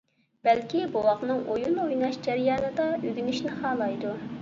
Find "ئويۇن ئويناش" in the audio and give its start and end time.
1.57-2.19